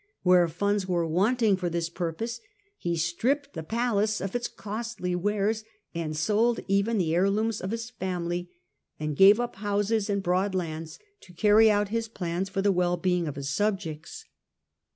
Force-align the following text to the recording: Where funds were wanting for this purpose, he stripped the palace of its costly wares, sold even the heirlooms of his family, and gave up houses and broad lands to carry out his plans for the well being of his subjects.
Where 0.23 0.47
funds 0.47 0.87
were 0.87 1.05
wanting 1.05 1.57
for 1.57 1.69
this 1.69 1.87
purpose, 1.87 2.39
he 2.75 2.95
stripped 2.97 3.53
the 3.53 3.61
palace 3.61 4.19
of 4.19 4.35
its 4.35 4.47
costly 4.47 5.15
wares, 5.15 5.63
sold 6.13 6.59
even 6.67 6.97
the 6.97 7.13
heirlooms 7.13 7.61
of 7.61 7.69
his 7.69 7.91
family, 7.91 8.49
and 8.99 9.15
gave 9.15 9.39
up 9.39 9.57
houses 9.57 10.09
and 10.09 10.23
broad 10.23 10.55
lands 10.55 10.97
to 11.19 11.33
carry 11.35 11.69
out 11.69 11.89
his 11.89 12.07
plans 12.07 12.49
for 12.49 12.63
the 12.63 12.71
well 12.71 12.97
being 12.97 13.27
of 13.27 13.35
his 13.35 13.51
subjects. 13.51 14.25